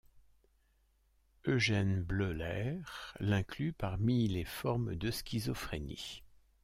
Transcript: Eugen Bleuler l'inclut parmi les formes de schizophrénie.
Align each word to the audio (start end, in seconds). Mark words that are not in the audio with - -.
Eugen 1.45 2.01
Bleuler 2.01 2.79
l'inclut 3.19 3.71
parmi 3.71 4.27
les 4.27 4.45
formes 4.45 4.95
de 4.95 5.11
schizophrénie. 5.11 6.23